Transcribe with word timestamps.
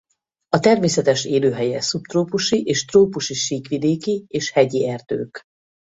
A 0.49 0.59
természetes 0.59 1.25
élőhelye 1.25 1.81
szubtrópusi 1.81 2.63
és 2.63 2.85
trópusi 2.85 3.33
síkvidéki 3.33 4.25
és 4.27 4.51
hegyi 4.51 4.87
erdők. 4.89 5.41